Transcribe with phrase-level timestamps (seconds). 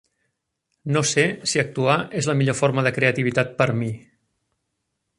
[0.95, 3.95] No sé si actuar és la millor forma de creativitat per a mi.